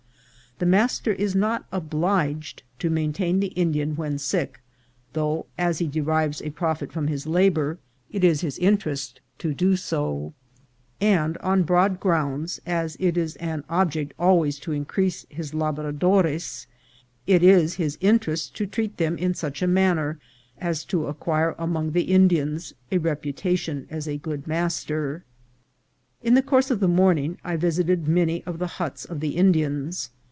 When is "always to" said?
14.19-14.71